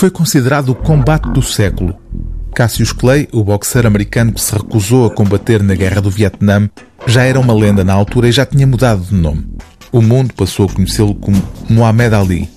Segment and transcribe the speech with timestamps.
[0.00, 1.94] Foi considerado o combate do século.
[2.54, 6.70] Cassius Clay, o boxeiro americano que se recusou a combater na Guerra do Vietnã,
[7.06, 9.46] já era uma lenda na altura e já tinha mudado de nome.
[9.92, 12.48] O mundo passou a conhecê-lo como Muhammad Ali.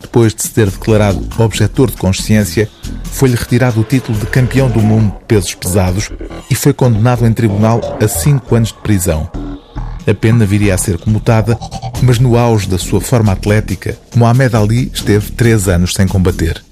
[0.00, 2.66] Depois de se ter declarado objetor de consciência,
[3.04, 6.10] foi-lhe retirado o título de campeão do mundo de pesos pesados
[6.50, 9.30] e foi condenado em tribunal a cinco anos de prisão.
[10.06, 11.56] A pena viria a ser comutada,
[12.02, 16.62] mas no auge da sua forma atlética, Muhammad Ali esteve três anos sem combater.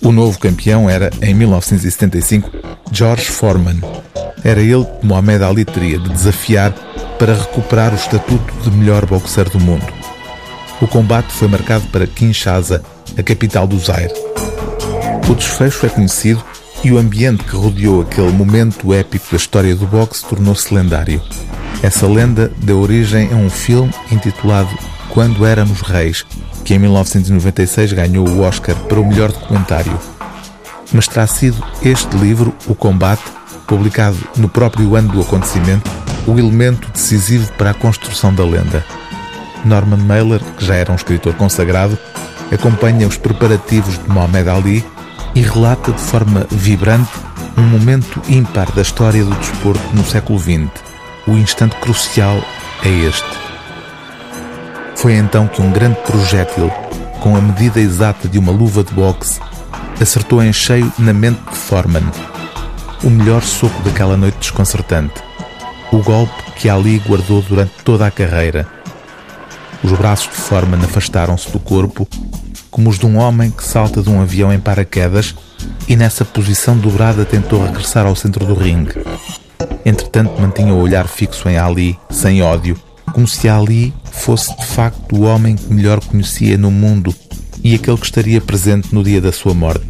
[0.00, 2.50] O novo campeão era, em 1975,
[2.92, 3.80] George Foreman.
[4.44, 6.72] Era ele que Muhammad Ali teria de desafiar
[7.18, 9.86] para recuperar o estatuto de melhor boxer do mundo.
[10.80, 12.82] O combate foi marcado para Kinshasa,
[13.18, 14.12] a capital do Zaire.
[15.28, 16.44] O desfecho é conhecido
[16.84, 21.20] e o ambiente que rodeou aquele momento épico da história do boxe tornou-se lendário.
[21.86, 24.68] Essa lenda deu origem a um filme intitulado
[25.08, 26.26] Quando Éramos Reis,
[26.64, 29.96] que em 1996 ganhou o Oscar para o melhor documentário.
[30.92, 33.22] Mas terá sido este livro, O Combate,
[33.68, 35.88] publicado no próprio ano do acontecimento,
[36.26, 38.84] o elemento decisivo para a construção da lenda.
[39.64, 41.96] Norman Mailer, que já era um escritor consagrado,
[42.50, 44.84] acompanha os preparativos de Mohamed Ali
[45.36, 47.12] e relata de forma vibrante
[47.56, 50.85] um momento ímpar da história do desporto no século XX.
[51.28, 52.40] O instante crucial
[52.84, 53.26] é este.
[54.94, 56.70] Foi então que um grande projétil,
[57.20, 59.40] com a medida exata de uma luva de boxe,
[60.00, 62.04] acertou em cheio na mente de Foreman.
[63.02, 65.20] O melhor soco daquela noite desconcertante.
[65.90, 68.64] O golpe que Ali guardou durante toda a carreira.
[69.82, 72.06] Os braços de Foreman afastaram-se do corpo
[72.70, 75.34] como os de um homem que salta de um avião em paraquedas
[75.88, 79.02] e nessa posição dobrada tentou regressar ao centro do ringue.
[79.84, 82.76] Entretanto, mantinha o olhar fixo em Ali, sem ódio,
[83.12, 87.14] como se Ali fosse de facto o homem que melhor conhecia no mundo
[87.62, 89.86] e aquele que estaria presente no dia da sua morte.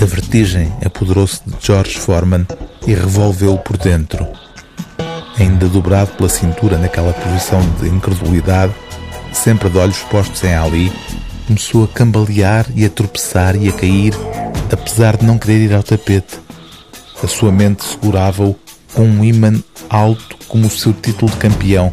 [0.00, 2.46] A vertigem apoderou-se de George Foreman
[2.86, 4.26] e revolveu-o por dentro.
[5.38, 8.72] Ainda dobrado pela cintura naquela posição de incredulidade,
[9.32, 10.92] sempre de olhos postos em Ali,
[11.46, 14.14] começou a cambalear e a tropeçar e a cair,
[14.72, 16.45] apesar de não querer ir ao tapete.
[17.22, 18.56] A sua mente segurava-o
[18.92, 19.52] com um imã
[19.88, 21.92] alto como o seu título de campeão,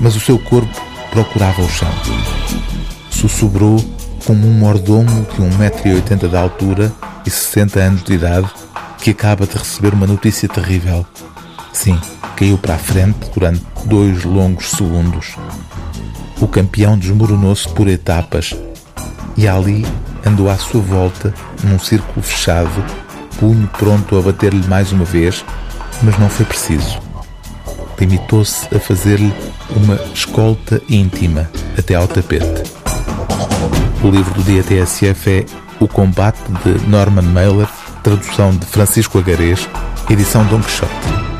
[0.00, 1.90] mas o seu corpo procurava o chão.
[3.10, 3.82] Sussurrou
[4.24, 6.92] como um mordomo de 1,80m de altura
[7.24, 8.48] e 60 anos de idade
[8.98, 11.06] que acaba de receber uma notícia terrível.
[11.72, 11.98] Sim,
[12.36, 15.36] caiu para a frente durante dois longos segundos.
[16.40, 18.54] O campeão desmoronou-se por etapas
[19.36, 19.86] e Ali
[20.24, 22.84] andou à sua volta num círculo fechado,
[23.38, 25.44] punho pronto a bater-lhe mais uma vez,
[26.02, 27.00] mas não foi preciso.
[27.98, 29.32] Limitou-se a fazer-lhe
[29.70, 32.70] uma escolta íntima até ao tapete.
[34.02, 35.44] O livro do dia TSF é
[35.80, 37.68] O Combate de Norman Mailer,
[38.02, 39.68] tradução de Francisco Agarês,
[40.10, 41.35] edição Don Quixote.